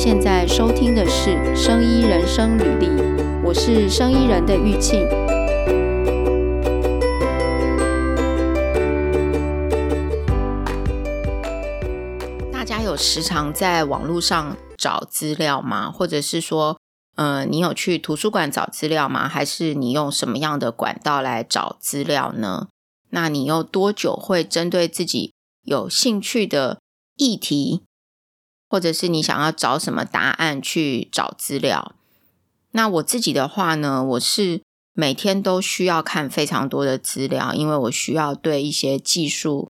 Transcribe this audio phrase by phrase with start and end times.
[0.00, 2.86] 现在收听的是《生医人生履历》，
[3.42, 5.04] 我是生医人的玉庆。
[12.52, 15.90] 大家有时常在网络上找资料吗？
[15.90, 16.78] 或者是说，
[17.16, 19.26] 呃，你有去图书馆找资料吗？
[19.26, 22.68] 还是你用什么样的管道来找资料呢？
[23.10, 25.32] 那你又多久会针对自己
[25.64, 26.78] 有兴趣的
[27.16, 27.82] 议题？
[28.68, 31.94] 或者是你想要找什么答案去找资料？
[32.72, 34.60] 那我自己的话呢，我是
[34.92, 39.70] 每天都需要看非常多的资料，因为我需要对一些技术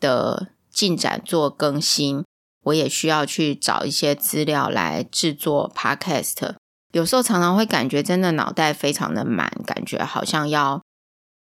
[0.00, 2.24] 的进展做更新，
[2.64, 6.54] 我也需要去找一些资料来制作 Podcast。
[6.92, 10.82] 有时候常常会感觉真的脑袋非常的满，感觉好像要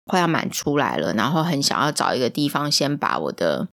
[0.05, 3.67] 快要满出来了，然后很想要找一个地方先把我的。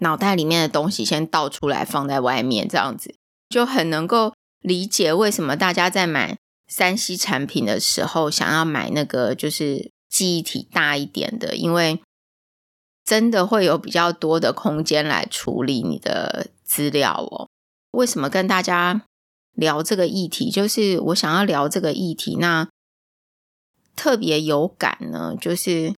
[0.00, 3.14] 脑袋里面的东西先倒出来放在外面，这样子
[3.48, 12.02] 就很能够理解为什么大家在买三 C 产品的时候想要买那个就是记忆体大一点的，因为
[13.04, 17.48] 真的会有比较多的空间来处理你的资料哦。
[17.92, 19.02] 为什么跟大家
[19.52, 20.50] 聊这个议题？
[20.50, 22.68] 就是我想要聊这个议题，那
[23.94, 25.94] 特别有感呢，就是。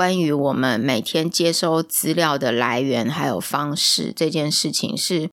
[0.00, 5.28] 关于我们每天接收资料的来源还有方式这件事情，是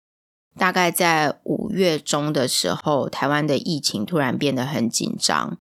[0.59, 5.57] 大概在五月中的时候，台湾的疫情突然变得很紧张。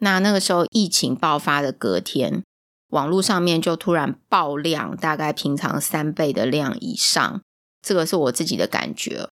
[0.00, 2.42] 那那个时候疫情爆发的隔天，
[2.90, 7.40] 网络上面就突然爆量，大概平常三倍的量以上。
[7.80, 9.26] 这个是我自己的感觉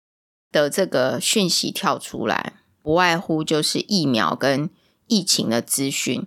[0.51, 4.71] 的这个讯息跳出来，不外乎就是疫苗跟
[5.07, 6.25] 疫情的资讯。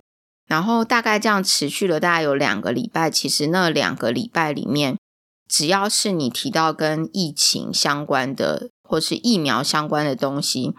[0.52, 4.98] 然后大概这样持续了大概有两个礼拜，其实那两个礼拜里面，
[5.48, 10.74] 只要是你提到跟疫情相关的或是疫苗相关的东西，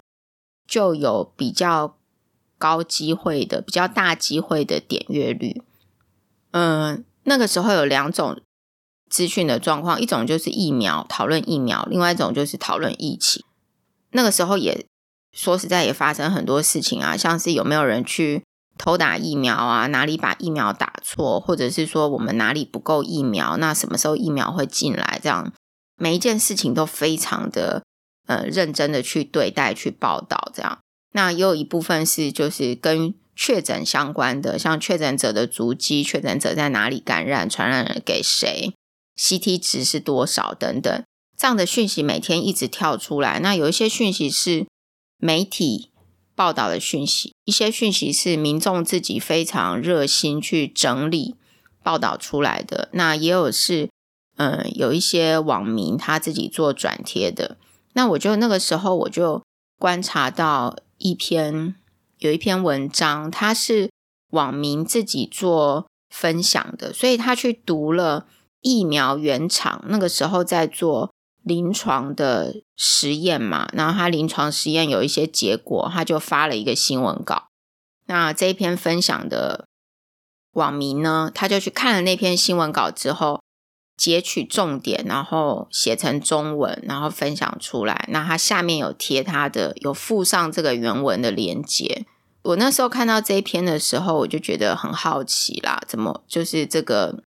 [0.67, 1.97] 就有比较
[2.59, 5.63] 高机会的、比较大机会的点阅率。
[6.51, 8.39] 嗯，那个时候有两种
[9.09, 13.43] 资讯的状况，一种就是疫苗，讨论疫苗，另外一种就是讨论疫情。
[14.11, 14.85] 那个时候也
[15.31, 18.42] 说实在也发生很多事情啊，像是有没有人去。
[18.83, 25.21] 偷打疫苗啊，哪里把疫苗打错，或者是说我们哪里不够疫苗，那什么时候疫苗会进来？
[25.23, 25.53] 这样
[25.95, 27.81] 每一件事情都非常的
[28.27, 30.51] 呃认真的去对待、去报道。
[30.53, 30.79] 这样，
[31.13, 38.73] 那也有一部分是就是跟确诊相关的，像确诊者的足迹、确诊者在哪里感染、传染给谁、
[39.17, 41.03] CT 值是多少等等，
[41.37, 43.39] 这样的讯息每天一直跳出来。
[43.39, 44.67] 那有一些讯息是
[45.19, 45.92] 媒体。
[46.35, 51.35] 报道的讯息，一些讯息是民众自己非常热心去整理
[51.83, 53.89] 报道出来的，那也有是，
[54.37, 57.57] 嗯，有一些网民他自己做转贴的。
[57.93, 59.43] 那我就那个时候我就
[59.77, 61.75] 观察到一篇
[62.17, 63.89] 有一篇文章，他是
[64.31, 68.25] 网民自己做分享的，所以他去读了
[68.61, 71.12] 疫苗原厂那个时候在做。
[71.43, 77.47] 临床的实验嘛，然后他临床实验有一些结果，他就发了一个新闻稿。
[78.05, 79.67] 那这一篇分享的
[80.53, 83.41] 网民呢，他就去看了那篇新闻稿之后，
[83.97, 88.07] 截取重点，然后写成中文，然后分享出来。
[88.09, 92.05] 那他下面有贴他的，有附上这个原文的连接。
[92.43, 97.23] 我那时候看到这一篇的时候，我就觉得很好奇啦，怎么就是这个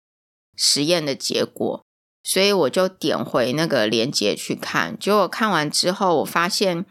[0.57, 1.84] 实验的结果？
[2.27, 6.87] 所以我就点回那个链接去看，结果看完之后，我发现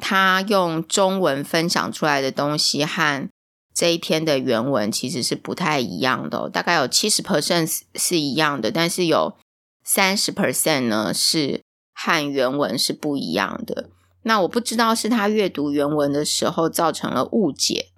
[0.00, 3.28] 他用中文分享出来的东西和
[3.74, 9.36] 这一篇的原文其实是不太一样的，大概有七十 percent 是一样的，但是有
[9.84, 11.60] 三十 percent 呢是
[11.92, 13.90] 和原文是不一样的。
[14.22, 17.88] 那我不知道是他阅读原文的时候造成了误解，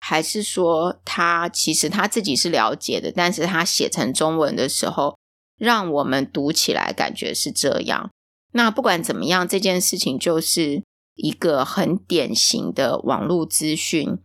[0.00, 5.15] 还是说他其实他自己是了解的，但是他写成中文的时候。
[5.56, 8.10] 让我们读起来感觉是这样。
[8.52, 10.82] 那不管怎么样，这件事情就是
[11.14, 14.18] 一个很典型的网络资讯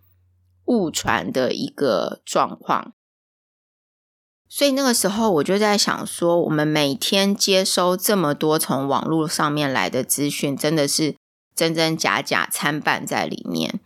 [0.66, 2.94] 误传的一个状况。
[4.48, 11.16] 所以那个时候我就在想说，我们每天接收这么多从网络上面来的资讯，真的是
[11.56, 13.80] 真真假假参半在里面。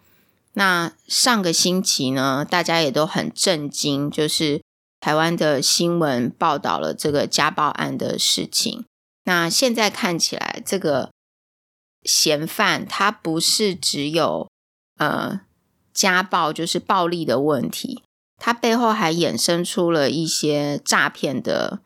[0.53, 4.64] 那上个星期呢，大家也都很震惊，就是。
[5.05, 8.85] 台湾的新闻报道了这个家暴案的事情。
[9.25, 11.11] 那现在看起来，这个
[12.01, 14.49] 嫌犯他不是只有
[14.97, 15.41] 呃
[15.93, 18.01] 家暴，就是暴力的问题，
[18.37, 21.81] 他背后还衍生出了一些诈骗的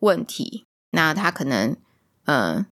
[0.00, 0.64] 问题。
[0.90, 1.76] 那他可能
[2.24, 2.66] 呃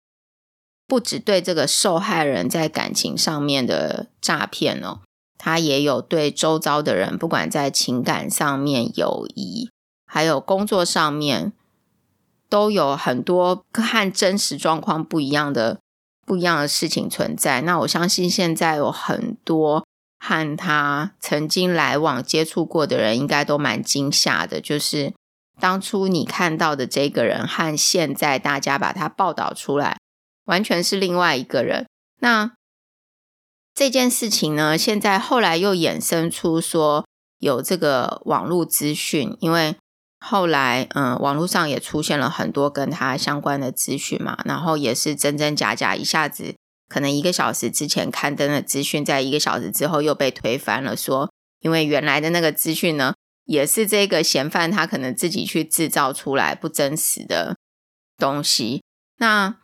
[0.87, 5.01] 不只对这个受害人在感情上面的诈骗哦，
[5.43, 9.71] 他也有对周遭的人，不管在情感上面、友谊，
[10.05, 11.55] 还有工作上面，
[12.51, 15.81] 都有很多和真实状况不一样的
[16.27, 17.63] 不一样的事情存在。
[17.63, 19.87] 那我相信现在有很多
[20.19, 25.15] 和他曾经来往接触过的人，应该都蛮惊吓的，就是
[25.59, 29.97] 当初你看到的这个人和现在大家把他报道出来。
[30.47, 31.87] 完全是另外一个人。
[32.19, 32.51] 那
[33.75, 37.07] 这件事情呢，现在后来又衍生出说
[37.39, 39.77] 有这个网络资讯，因为
[40.19, 46.55] 后来嗯，网络上也出现了很多跟他相关的资讯嘛，然后也是真真假假，一下子
[46.89, 53.15] 可能一个小时之前刊登的资讯，在一个小时之后又被推翻了，说因为原来的那个资讯呢，
[53.47, 57.57] 也是这个嫌犯他可能自己去制造出来不真实的
[58.19, 58.83] 东西，
[59.19, 59.57] 那。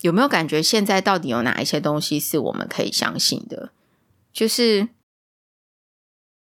[0.00, 3.70] 有没有感觉现在到底有哪一些东西是我们可以相信的？
[4.32, 4.88] 就是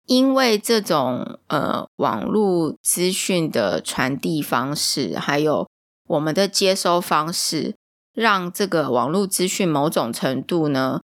[0.06, 5.68] 因为这种呃网络资讯的传递方式，还有
[6.06, 7.74] 我们的接收方式，
[8.12, 11.00] 让这个网络资讯某种程度呢，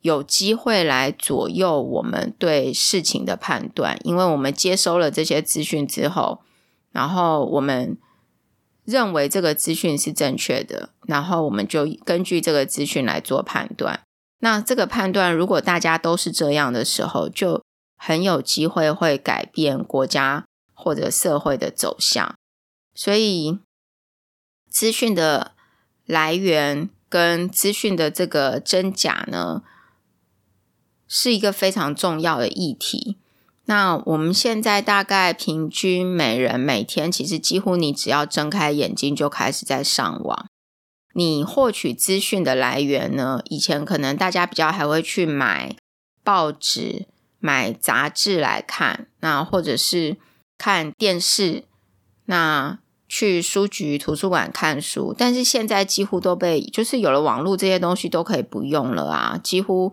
[0.00, 3.98] 有机会来左右我们对事情的判断。
[4.04, 6.40] 因为我们接收了这些资讯之后，
[6.90, 7.98] 然后我们。
[8.88, 14.00] 认为这个资讯是正确的，然后我们就根据这个资讯来做判断。
[14.38, 17.62] 那这个判断，如果大家都是这样的时候，就
[17.98, 22.34] 很有机会会改变国家或者社会的走向。
[22.94, 23.58] 所以，
[24.70, 25.52] 资讯的
[26.06, 29.62] 来源跟资讯的这个真假呢，
[31.06, 33.18] 是一个非常重要的议题。
[33.68, 40.46] 那我们现在大概平均每人每天，其实几乎你只要睁开眼睛就开始在上网。
[41.12, 45.76] 你获取资讯的来源呢，以前可能大家比较还会去买
[46.24, 47.06] 报纸、
[47.40, 50.16] 买杂志来看，那或者是
[50.56, 51.64] 看电视，
[52.24, 55.14] 那去书局、图书馆看书。
[55.16, 59.92] 但是现在几乎都被，就是有了网络这些东西都可以不用了啊，几乎。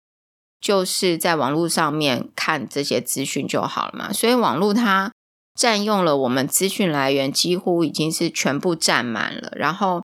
[0.65, 5.12] 就是在网络上面看这些资讯就好了嘛，所以网络它
[5.53, 9.51] 占用了我们资讯来源，几乎已经是全部占满了。
[9.56, 10.01] 然后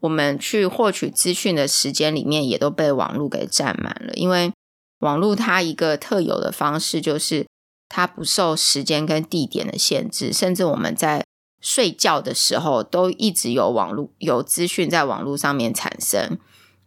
[0.00, 4.12] 我们去获取资讯的时间里面，也都被网络给占满了。
[4.14, 4.52] 因为
[4.98, 7.46] 网络它一个特有的方式，就是
[7.88, 11.24] 它不受时间跟地点的限制，甚至我们在
[11.60, 16.36] 睡觉的时候，都一直有网络有资讯在网络上面产生。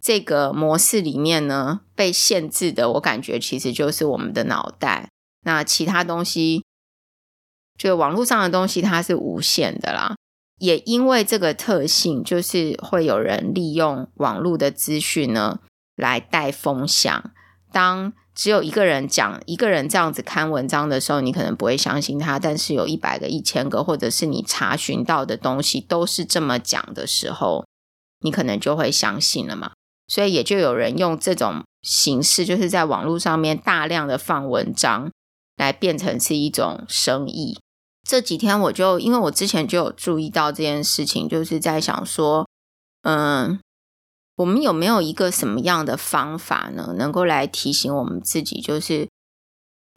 [0.06, 5.10] 这个模式里面呢，被限制的，我感觉其实就是我们的脑袋。
[5.46, 6.64] 那其他东西，
[7.76, 10.14] 就网络上的东西，它是无限的啦。
[10.60, 15.58] 也因为这个特性，就是会有人利用网络的资讯呢，
[15.96, 17.32] 来带风向。
[17.72, 22.38] 当只有一个人讲，一个人这样子看文章的时候，你可能不会相信他。
[22.38, 27.66] 但是有一百个、一千个，或者是你查询到的东西都是这么讲的时候，
[28.20, 29.72] 你可能就会相信了嘛。
[30.08, 35.12] 所以也就有人用这种形式，就是在网络上面大量的放文章，
[35.58, 37.60] 来变成是一种生意。
[38.08, 42.48] 这几天我就因为我之前就有注意到这件事情，就是在想说，
[43.02, 43.60] 嗯，
[44.36, 49.10] 我们有没有一个什么样的方法呢，能够来提醒我们自己，就是，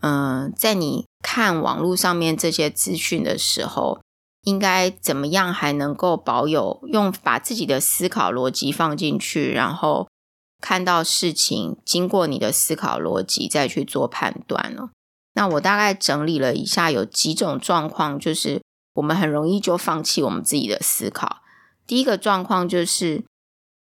[0.03, 4.00] 嗯，在你看网络上面这些资讯的时候。
[4.42, 10.09] 应该怎么样还能够保有用把自己的思考逻辑放进去，然后
[10.61, 14.90] 看到事情，经过你的思考逻辑再去做判断呢？
[15.35, 18.62] 那我大概整理了一下，有几种状况，就是
[18.95, 21.42] 我们很容易就放弃我们自己的思考。
[21.87, 23.25] 第一个状况就是，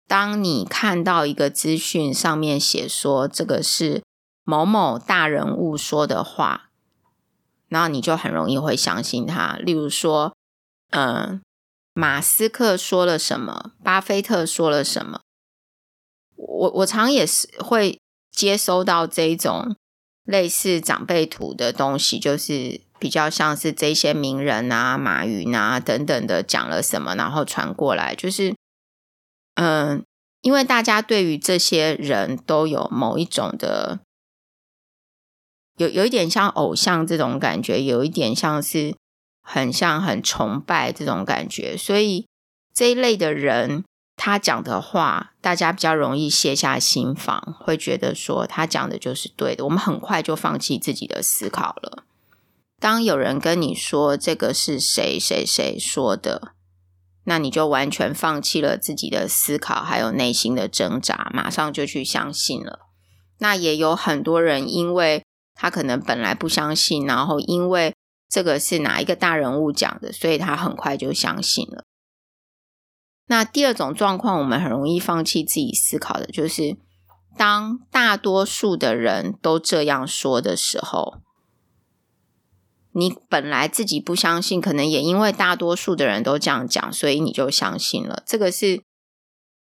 [0.08, 4.02] 当你看到一个资讯上面写说这个是
[4.44, 6.70] 某某大人物说的话，
[7.68, 9.56] 然后你就很容易会相信他。
[9.58, 10.34] 例如说。
[10.92, 11.42] 嗯，
[11.94, 13.74] 马斯克说了什么？
[13.84, 15.22] 巴菲特说了什么？
[16.36, 18.00] 我我常也是会
[18.32, 19.76] 接收到这一种
[20.24, 28.16] 类似长辈图的东西，就是比较像是这些名人啊、马云啊等等的讲了什么，然后传过来。
[28.16, 28.56] 就是
[29.56, 30.06] 嗯，
[30.42, 34.00] 因为大家对于这些人都有某一种的，
[35.76, 38.96] 有有一点像偶像这种感觉，有一点像是。
[39.50, 42.28] 很像很崇拜这种感觉，所以
[42.74, 43.86] 这一类的人，
[44.18, 49.64] 他讲的话，大家比较容易卸下心防，会觉得说他讲的就是对的。
[49.64, 52.04] 我们很快就放弃自己的思考了。
[52.78, 56.52] 当有人跟你说这个是谁谁谁说的，
[57.24, 62.82] 那你就完全放弃了自己的思考，还有内心的挣扎，马上就去相信了。
[63.38, 65.24] 那也有很多人，因为
[65.56, 67.94] 他可能本来不相信，然后因为
[68.30, 71.84] 这个是哪一个大人物讲的，所以他很快就相信了。
[73.28, 76.78] 那第二种状况，我们很容易放弃自己思考的，就是
[77.38, 81.22] 当大多数的人都这样说的时候。
[82.94, 88.24] 你本来自己不相信，可能也因为大多数的人都这样讲，所以你就相信了。
[88.26, 88.82] 这个是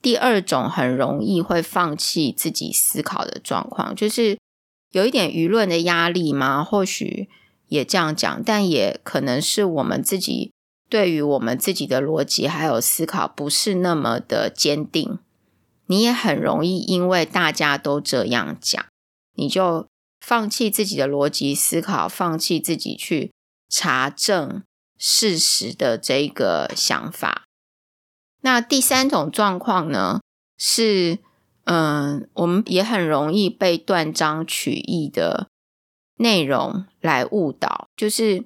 [0.01, 4.39] 第二种很容易会放弃自己思考的状况，就是
[4.89, 6.63] 有一点舆论的压力吗。
[6.63, 7.30] 或许
[7.70, 10.52] 也这样讲，但也可能是我们自己
[10.90, 15.18] 对于我们自己的逻辑还有思考不是那么的坚定。
[15.88, 18.86] 你也很容易因为大家都这样讲，
[19.36, 19.88] 你就。
[20.22, 23.32] 放弃自己的逻辑思考，放弃自己去
[23.70, 24.62] 查证
[24.98, 27.46] 事实的这个想法。
[28.42, 30.20] 那第三种状况呢，
[30.58, 31.20] 是
[31.64, 35.48] 嗯，我们也很容易被断章取义的
[36.20, 37.88] 内容来误导。
[37.98, 38.46] 就是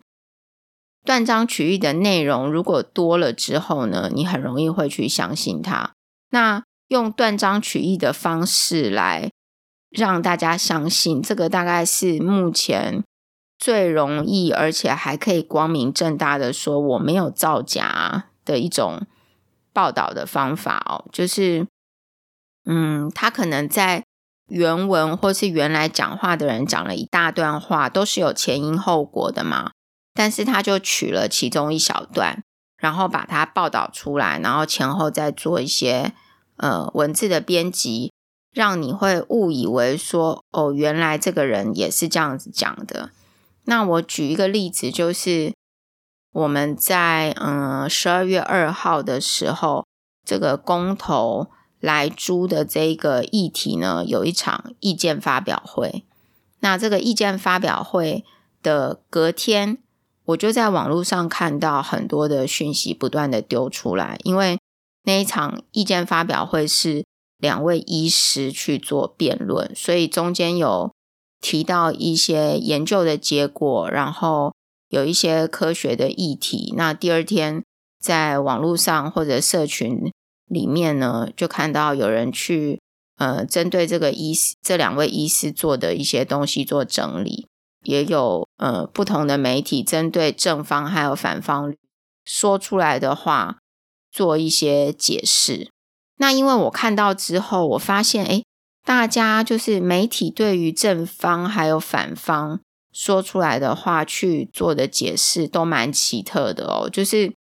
[1.04, 5.92] 断章取义的内容如果多了之后呢，你很容易会去相信它。
[6.32, 9.30] 那用断章取义的方式来。
[9.96, 13.04] 让大家相信，这个大概是目前
[13.60, 19.06] 最容易，而且还可以光明正大的说我没有造假的一种
[19.72, 21.06] 报道的方法哦。
[21.12, 21.68] 就是，
[22.66, 24.04] 嗯，他可能在
[24.48, 29.72] 原文或是原来讲话的人讲了一大段话，都是有前因后果的嘛，
[30.14, 32.44] 但是他就取了其中一小段，
[32.78, 36.14] 然后把它报道出来，然后前后再做一些
[36.58, 38.12] 呃文字的编辑。
[38.54, 43.10] 让你会误以为说，哦，原来这个人也是这样子讲的。
[43.64, 45.56] 那我举一个例子，就是
[46.32, 49.88] 我们在嗯十二月二号的时候，
[50.24, 51.50] 这个公投
[51.84, 56.04] 来猪的这个议题呢，有一场意见发表会。
[56.62, 58.24] 那这个意见发表会
[58.62, 59.78] 的隔天，
[60.26, 64.58] 我就在网络上看到很多的讯息不断的丢出来，因为
[65.04, 67.04] 那一场意见发表会是。
[67.40, 70.94] 两位医师去做辩论，所以中间有
[71.42, 74.56] 提到一些研究的结果，然后
[74.88, 76.74] 有一些科学的议题。
[76.78, 77.62] 那第二天
[78.00, 80.10] 在网络上或者社群
[80.48, 82.80] 里面呢，就看到有人去
[83.18, 87.48] 呃针对这个医师这两位医师做的一些东西做整理，
[87.84, 91.74] 也有呃不同的媒体针对正方还有反方
[92.26, 93.58] 说出来的话
[94.12, 95.70] 做一些解释。
[96.18, 98.44] 那因为我看到之后，我发现，诶，
[98.86, 102.60] 大家就是媒体对于正方还有反方
[102.94, 107.34] 说出来的话去做的解释，都蛮奇特的哦，就是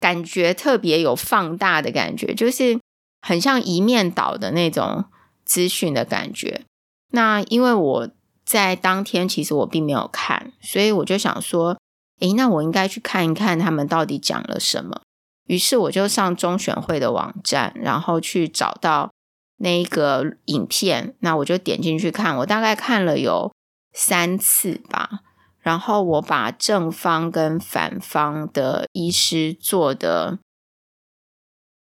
[0.00, 2.78] 感觉特别有放大的感觉，就是
[3.20, 5.04] 很像一面倒的那种
[5.44, 6.62] 资讯的感觉。
[7.10, 8.08] 那因为我
[8.44, 11.78] 在当天其实我并没有看，所以我就想说，
[12.20, 15.00] 诶，那我应该去看一看他们到底讲了什么。
[15.46, 19.10] 于是我就上中选会的网站，然后去找到
[19.58, 22.36] 那个影片，那我就点进去看。
[22.36, 23.50] 我大概看了有
[23.94, 25.20] 三次吧，
[25.68, 30.38] 然后我把正方跟反方的医师做的，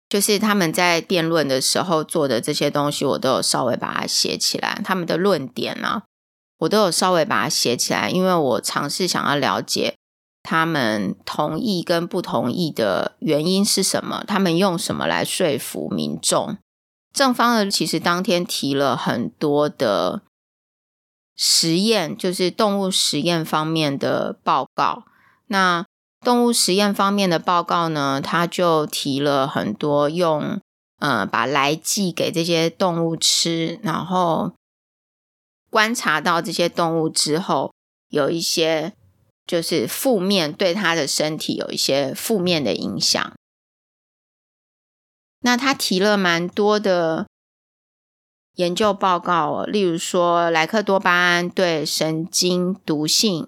[0.08, 4.80] 就是他们在辩论的时候做的这些东西，我都有稍微把它写起来。
[4.82, 6.04] 他们的论点啊，
[6.60, 9.96] 我都有稍微把它写起来，因为我尝试想要了解。
[10.42, 14.24] 他们同意跟不同意的原因是什么？
[14.26, 16.56] 他们用什么来说服民众？
[17.12, 20.22] 正方的其实当天提了很多的
[21.38, 25.04] 实验，就是动物实验方面的报告。
[25.46, 25.86] 那
[26.20, 30.60] 动物实验方面的报告呢，他就提了很多用
[30.98, 34.52] 呃把来剂给这些动物吃，然后
[35.70, 37.72] 观察到这些动物之后
[38.08, 38.92] 有一些。
[39.48, 43.32] 就是负面对他的身体有一些负面的影响。
[45.40, 47.26] 那他提了蛮多的
[48.58, 53.46] 研究报告，例如说莱克多巴胺对神经毒性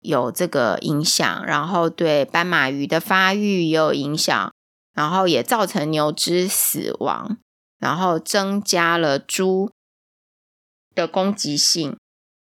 [0.00, 4.50] 有这个影响，然后对斑马鱼的发育也有影响，
[4.94, 7.36] 然后也造成牛只死亡，
[7.78, 9.70] 然后增加了猪
[10.94, 11.94] 的攻击性。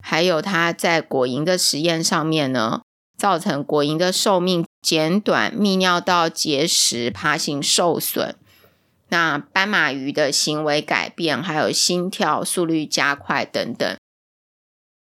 [0.03, 2.81] 还有它在果蝇的实验上面呢，
[3.19, 8.35] 造成果蝇的寿命减短、泌尿道结石、爬行受损，
[9.09, 13.97] 那斑马鱼的行为改变，还有心跳速率加快等等，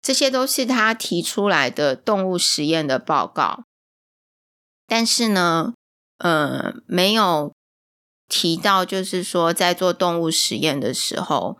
[0.02, 3.64] 这些都是他提出来的动物实验的报告。
[4.86, 5.74] 但是呢，
[6.18, 7.52] 呃，没有
[8.28, 11.58] 提到，就是说在做动物实验的时候，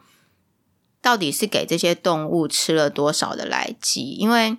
[1.01, 4.11] 到底是给这些动物吃了多少的来剂？
[4.11, 4.59] 因为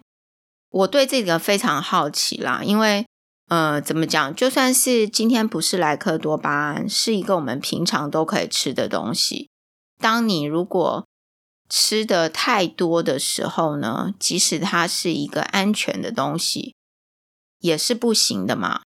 [0.70, 2.62] 我对这个非常好奇啦。
[2.64, 3.05] 因为，
[3.48, 4.36] 呃，怎么讲？
[4.36, 9.50] 就算是今天不是莱克多巴胺，是一个我们平常都可以吃的东西。
[10.00, 11.06] 当你如果
[11.70, 16.74] 吃的太多的时候呢，即使它是一个安全的东西，
[17.60, 18.82] 也是不行的嘛。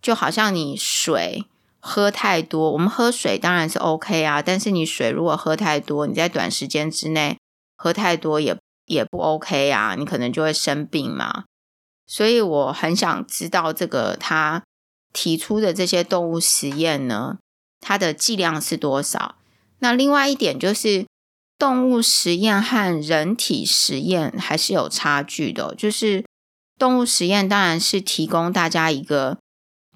[0.00, 1.44] 就好像你水
[1.80, 7.36] 喝太多，我们喝水当然是 OK 啊，但是你水如果喝太多，你在短时间之内
[7.76, 11.46] 喝太多也也不 OK 啊，你可能就会生病嘛。
[12.08, 14.64] 所以我很想知道这个他
[15.12, 17.38] 提出的这些动物实验呢，
[17.80, 19.36] 它的剂量是多少？
[19.78, 21.06] 那另外一点就是。
[21.60, 25.74] 动物实验和人体实验还是有差距的。
[25.74, 26.24] 就是
[26.78, 29.38] 动物实验当然是提供大家一个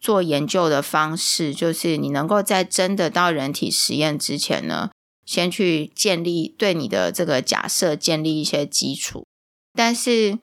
[0.01, 4.91] 做研究的方式，就是你能够在真的到人体实验之前呢，
[5.25, 9.25] 先去建立对你的这个假设建立一些基础。
[9.73, 10.41] 但是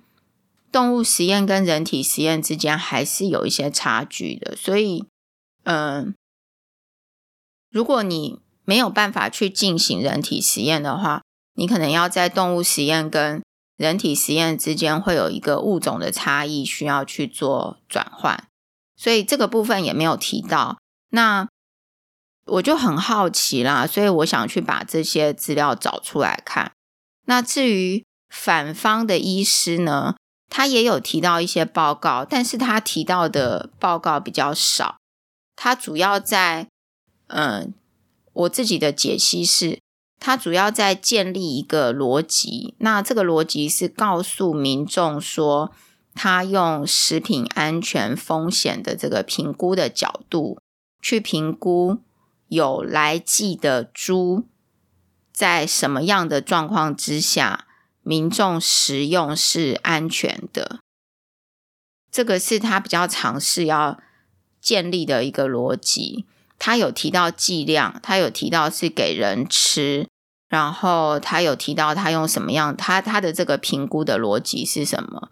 [0.72, 4.56] 动物实验跟人体实验之间还是有一些差距的。
[4.56, 5.06] 所以，
[5.64, 6.16] 嗯、
[7.70, 11.22] 如果你没有办法去进行人体实验的话，
[11.56, 13.44] 你可能要在动物实验跟
[13.78, 18.48] 人体实验之间会有一个物种的差异，需要去做转换，
[18.96, 20.78] 所以这个部分也没有提到。
[21.10, 21.48] 那
[22.46, 26.72] 我就很好奇啦，所以我想去把这些资料找出来看。
[27.26, 30.16] 那至于反方的医师呢，
[30.50, 34.98] 他也有提到一些报告，但是他提到的报告比较少。
[35.56, 36.68] 他主要在
[37.28, 37.74] 嗯。
[38.32, 39.82] 我自己的解析是，
[40.18, 42.76] 它主要在建立一个逻辑。
[42.78, 45.74] 那这个逻辑是告诉民众说，
[46.14, 50.58] 他用食品安全风险的这个评估的角度
[51.02, 51.98] 去评估
[52.48, 54.46] 有来剂的猪
[55.34, 57.66] 在什么样的状况之下，
[58.10, 60.80] 民众食用是安全的。
[62.12, 64.00] 这个是他比较尝试要
[64.60, 66.26] 建立的一个逻辑。
[66.58, 70.08] 他有提到剂量，他有提到是给人吃，
[70.48, 75.30] 然后他有提到他用什么样，他他的这个评估的逻辑是什么？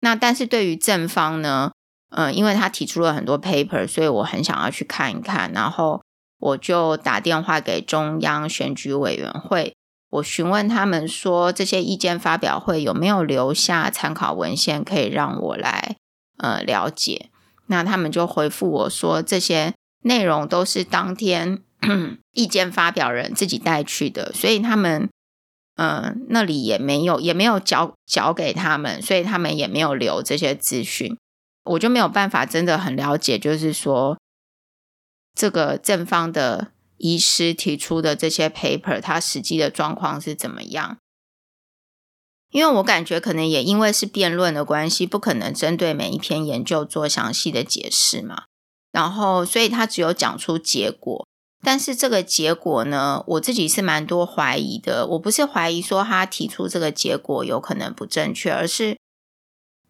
[0.00, 1.70] 那但是对于正方呢，
[2.10, 6.02] 嗯，因为他提出了很多 paper，所以我很想要去看一看，然后
[6.40, 9.75] 我就打电话给中央选举委员会，
[10.10, 15.96] 我询问他们说，这些意见发表会有没有留下参考文献可以让我来
[16.38, 17.30] 呃了解？
[17.66, 19.74] 那他们就回复我说这些。
[20.02, 21.64] 内容都是当天
[22.30, 25.08] 意见发表人自己带去的，所以他们
[25.74, 31.18] 嗯、那里也没有也没有交交给他们，所以他们也没有留这些资讯，
[31.64, 34.16] 我就没有办法真的很了解，就是说
[35.34, 40.98] 这个正方的医师提出的这些 paper，它实际的状况是怎么样？
[42.50, 48.44] 因为我感觉可能也因为是辩论的关系，不可能针对每一篇研究做详细的解释嘛。
[48.92, 51.26] 然后，所以他只有讲出结果，
[51.62, 55.06] 但是这个结果呢，我自己是蛮多怀疑的。
[55.08, 58.96] 我不是怀疑说他提出这个结果有可能不正确，而是，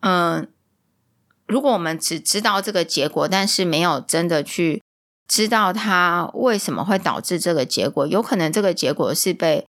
[0.00, 0.50] 嗯、
[1.46, 4.82] 如果我们只知道这个结果，但是没有真的去
[5.28, 9.66] 知道它为什么会导致这个结果，有可能这个结果是被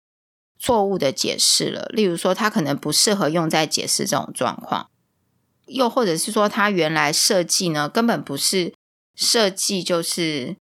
[0.59, 1.87] 错误的解释了。
[1.89, 4.89] 例如说，它可能不适合用在解释这种状况，
[5.65, 8.73] 又或者是说，它原来设计呢根本不是。
[9.19, 10.57] 设计就是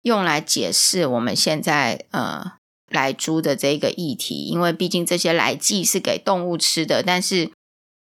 [0.00, 2.52] 用来解释我们现在呃
[2.88, 7.52] 来猪的这个议题，因为毕竟这些来剂是给动物吃的，但是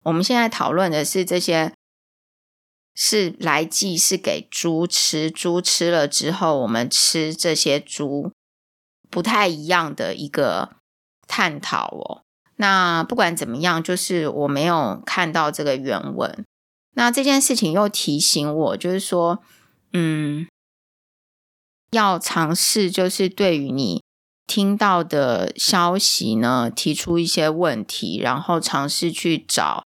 [0.04, 1.72] 我们现在讨论的是这些
[3.00, 8.34] 是来剂是给猪吃，猪吃了之后我们吃这些猪
[9.10, 10.76] 不太一样的一个
[11.26, 12.22] 探讨哦。
[12.58, 16.44] 那不管怎么样，就是我没有看到这个原文。
[16.96, 19.42] 那这件事情又提醒我，就是说。
[19.92, 20.48] 嗯，
[21.90, 24.04] 要尝试就是对于你
[24.46, 29.84] 听到的消息呢，提出一些问题，然后尝试去找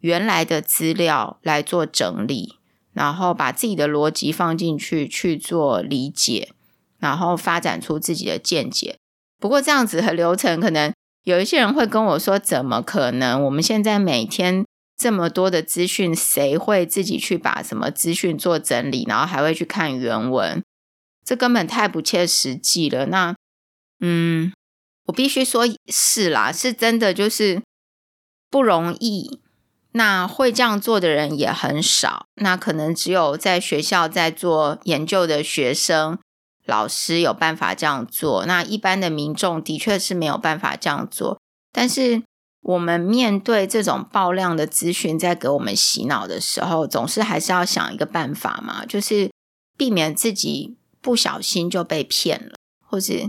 [0.00, 2.56] 原来的资料来做整理，
[2.92, 6.52] 然后把自己的逻辑放进去去做理解，
[6.98, 8.96] 然后发展出自己的见解。
[9.38, 10.92] 不过这样子的流程，可能
[11.24, 13.44] 有一些人会跟我说：“怎么可能？
[13.44, 14.64] 我们现在每天。”
[14.98, 20.60] 这么多的资讯，谁会自己去把什么资讯做整理，然后还会去看原文？
[21.24, 23.06] 这根本太不切实际了。
[23.06, 23.36] 那，
[24.00, 24.52] 嗯，
[25.04, 27.62] 我必须说是啦，是真的就是
[28.50, 29.38] 不容易。
[29.98, 36.16] 那会这样做的人也很少，那可能只有在学校在做研究的学生、
[36.64, 38.46] 老师有办法这样做。
[38.46, 41.40] 那一般的民众的确是没有办法这样做。
[41.72, 42.22] 但是
[42.62, 49.28] 我们面对这种爆量的资讯在给我们洗脑的时候，总是还是要想一个办法嘛，就是
[49.76, 52.54] 避免自己不小心就被骗了，
[52.86, 53.28] 或者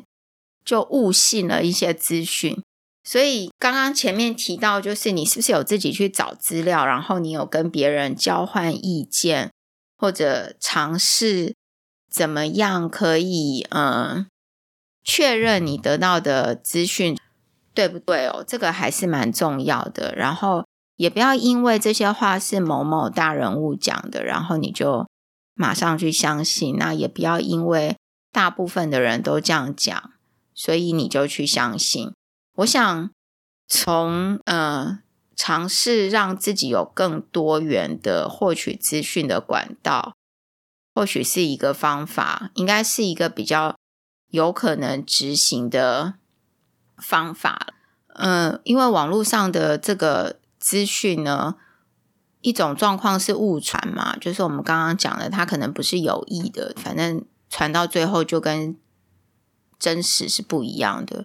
[0.64, 2.62] 就误信了一些资讯。
[3.10, 9.52] 所以刚刚前面提到，就是你是不是有自己去找资料，然后你有跟别人交换意见，
[9.98, 11.56] 或者尝试
[12.08, 14.28] 怎么样可以嗯
[15.04, 17.18] 确认你得到的资讯
[17.74, 18.46] 对不对哦？
[18.48, 20.14] 这个还是蛮重要的。
[20.16, 25.08] 然后也不要因为这些话是某某大人物讲的，然后你就
[25.56, 26.78] 马上去相信。
[26.78, 27.98] 那也不要因为
[28.32, 30.12] 大部分的人都这样讲，
[30.54, 32.14] 所以你就去相信。
[32.60, 33.10] 我想
[33.68, 35.00] 从呃
[35.36, 40.14] 尝试让自己有更多元的获取资讯的管道，
[40.94, 43.78] 或许是一个方法，应该是一个比较
[44.28, 46.16] 有可能执行的
[46.98, 47.74] 方法。
[48.16, 51.56] 嗯、呃，因为网络上的这个资讯呢，
[52.42, 58.78] 一种状况是误传嘛，就是我们刚刚讲的，它可能不是有意的，反正传到最后就跟
[59.78, 61.24] 真实是不一样的。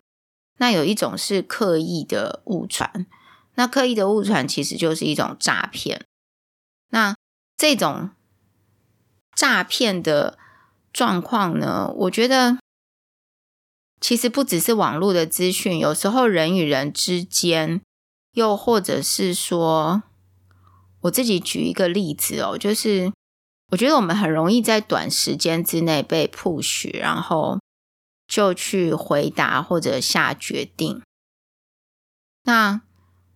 [0.57, 3.07] 那有一种是刻意的误传，
[3.55, 6.07] 那刻意的误传其实就是一种诈骗。
[6.91, 7.17] 那
[7.57, 8.11] 这种
[9.35, 10.39] 诈骗的
[10.93, 12.59] 状况呢，我觉得
[14.01, 17.81] 其实不只是网络的资讯，有时候人与人之间，
[18.35, 20.05] 又或者是说，
[21.01, 23.13] 我自己举一个例子哦，就是
[23.73, 27.59] 我觉得我们很容易在短时间之内被 push，然后。
[28.27, 31.03] 就去回答或者下决定。
[32.45, 32.83] 那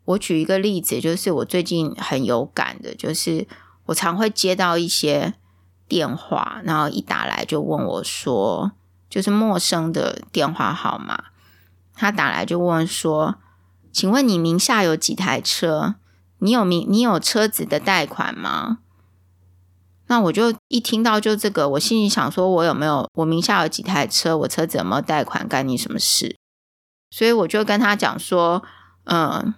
[0.04, 3.46] 我举一个例子，就是我最近很有感的，就是
[3.86, 5.34] 我常会接到一些
[5.86, 8.72] 电话，然后一打来就问我说，
[9.08, 11.24] 就是陌生的电话号码，
[11.94, 13.36] 他打来就问说，
[13.92, 15.96] 请问你名下有几台车？
[16.38, 18.78] 你有名，你有车子的贷款吗？
[20.08, 26.36] 那我就一听到就这个，我心里想说，我有没有我名下有几台车，我车子有没有贷款，干你什么事？
[27.10, 28.62] 所以我就跟他讲说，
[29.04, 29.54] 嗯，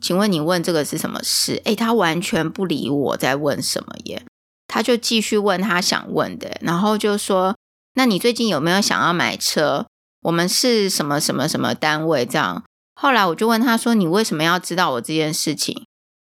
[0.00, 1.60] 请问你问这个是什么事？
[1.64, 4.24] 诶，他完全不理我在问什么耶，
[4.66, 7.54] 他就继续问他想问的，然后就说，
[7.94, 9.86] 那你最近有没有想要买车？
[10.22, 12.24] 我们是什么什么什么单位？
[12.24, 15.84] 这样，后来我就问他说，你为什么要知道我这件事情？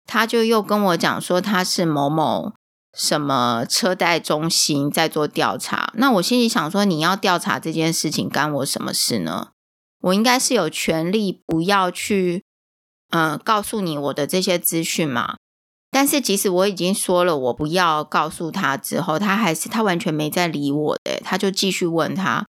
[0.05, 2.53] 他就又跟我讲说，他是某某。
[2.95, 5.91] 什么车贷中心在做调查？
[5.95, 9.49] 那我心里想说，你要调查这件事情，干我什么事呢？
[10.01, 12.43] 我应该是有权利不要去，
[13.09, 15.35] 嗯、告诉你我的这些资讯嘛。
[15.91, 22.45] 但是即使我已经说了我不要告诉他之后，他还是他完全没在理我的，他就继续问他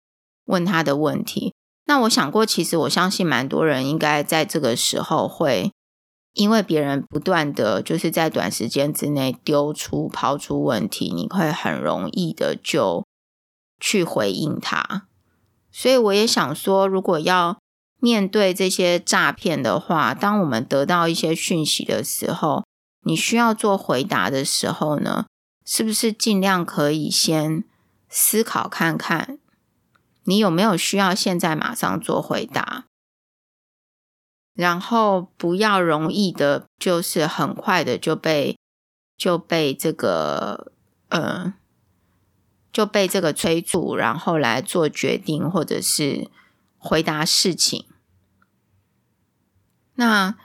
[0.46, 1.54] 问他的问题。
[1.86, 5.72] 那我想过，其实我相信蛮多人应该在这个时候会。
[6.32, 13.04] 因为别人不断的就是在短时间之内丢出、抛出问题，你会很容易的就
[13.80, 15.06] 去回应他。
[15.72, 17.58] 所以我也想说，如果要
[18.00, 22.64] 面对这些诈骗的话，当我们得到一些讯息的时候，
[23.04, 25.26] 你需要做回答的时候呢，
[25.64, 27.64] 是不是尽量可以先
[28.08, 29.38] 思考看看，
[30.24, 32.86] 你有没有需要现在马上做回答？
[34.54, 38.56] 然后不要容易的，就是很快的就被
[39.16, 40.72] 就被这个
[41.08, 41.54] 呃
[42.72, 46.28] 就被这个催促，然后来做决定或者是
[46.78, 47.86] 回答事情。
[49.94, 50.36] 那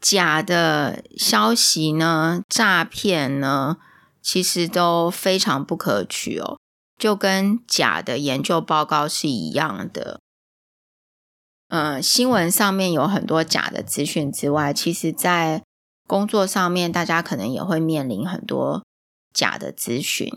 [0.00, 3.76] 假的消息呢，诈骗呢，
[4.22, 6.58] 其实都非常不可取哦，
[6.98, 10.21] 就跟假的研究报告是一样的。
[11.74, 15.62] 嗯、新闻上面有很多假的资讯之外，其实，在
[16.06, 18.84] 工作上面，大家可能也会面临很多
[19.32, 20.30] 假的资讯。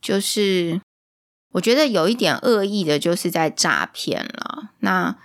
[0.00, 0.80] 就是
[1.54, 4.70] 我觉得有一点恶意的，就是在诈骗了。
[4.78, 5.18] 那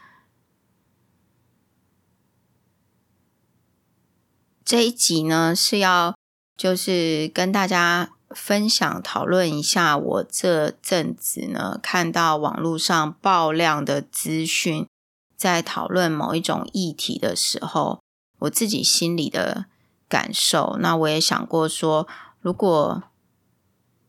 [4.65, 6.15] 这一集呢，是要
[6.55, 8.16] 就是跟大家。
[8.37, 14.87] 分享讨论一下，我这阵子呢，看到网络上爆量的资讯，
[15.35, 17.99] 在讨论某一种议题的时候，
[18.39, 19.65] 我自己心里的
[20.07, 20.77] 感受。
[20.79, 22.07] 那我也想过说，
[22.39, 23.03] 如果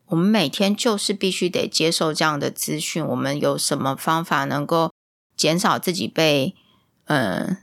[0.05, 4.91] 我们每天就是必须得接受这样的资讯，我们有什么方法能够
[5.35, 6.55] 减少自己被
[7.05, 7.57] 嗯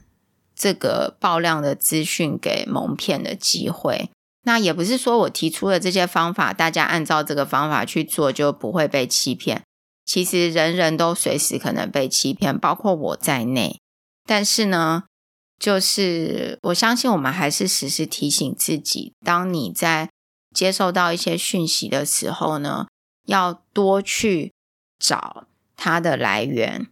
[0.55, 4.09] 这个爆量的资讯给蒙骗的机会。
[4.47, 9.61] 那也不是说我提出的这些方法，大家按照这个方法去做就不会被欺骗。
[10.05, 13.81] 其实人人都随时可能被欺骗，包括我在内。
[14.25, 15.03] 但是呢，
[15.59, 20.09] 就是我相信我们还是时时提醒自己，当你在
[20.55, 22.87] 接受到一些讯息的时候呢，
[23.25, 24.53] 要多去
[24.97, 25.43] 找
[25.75, 26.87] 它的来源。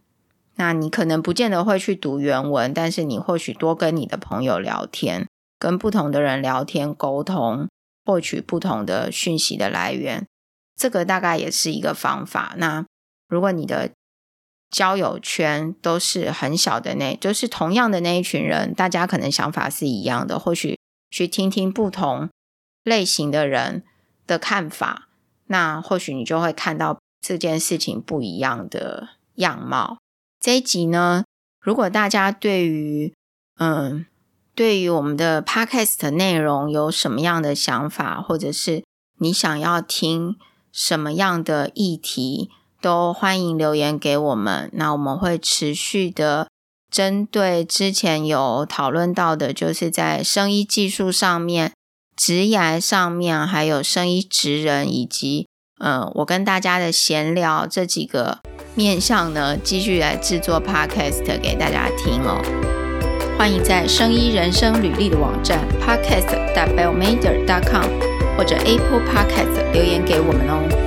[0.56, 5.26] 那你可能不见得会去读原文，但是你或许多跟你的朋友聊天。
[5.58, 7.68] 跟不同的人聊天沟通，
[8.04, 10.26] 获取不同的讯息的来源，
[10.76, 12.54] 这个大概也是一个方法。
[12.58, 12.84] 那
[13.28, 13.90] 如果你的
[14.70, 20.78] 交友圈都是很小的那，就是同样的那一群人，大家可能想法是一样的，或许
[21.10, 22.28] 去听听不同
[22.84, 23.82] 类型的人
[24.26, 25.08] 的看法，
[25.46, 29.98] 那或许你就会看到这件事情不一样的样貌。
[30.38, 31.24] 这一集呢，
[31.60, 33.14] 如果大家对于
[33.58, 34.04] 嗯。
[34.56, 38.82] 对于我们的 podcast 内容有什么样的想法，或者是
[39.18, 40.36] 你想要听
[40.72, 42.48] 什么样的议题，
[42.80, 44.70] 都欢迎留言给我们。
[44.72, 46.48] 那我们会持续的
[46.90, 51.72] 针对之前有讨论到的，就是在生医技术上面、
[52.16, 55.46] 职涯上面，还有生医职人，以及
[55.78, 58.38] 嗯，我跟大家的闲聊这几个
[58.74, 62.65] 面向呢，继续来制作 podcast 给大家听哦。
[63.38, 66.26] 欢迎在声医人生履历的网站 podcast.
[66.74, 67.44] bellmader.
[67.46, 67.84] com
[68.36, 70.85] 或者 Apple Podcast 留言给我们哦。